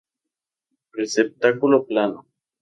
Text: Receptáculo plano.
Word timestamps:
Receptáculo 0.99 1.77
plano. 1.89 2.19